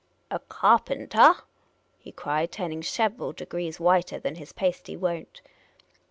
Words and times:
"A 0.31 0.39
carpentah?" 0.39 1.43
he 1.99 2.11
cried, 2.11 2.51
turning 2.51 2.81
several 2.81 3.33
degrees 3.33 3.79
whiter 3.79 4.17
than 4.19 4.33
his 4.33 4.51
pasty 4.51 4.97
won't. 4.97 5.41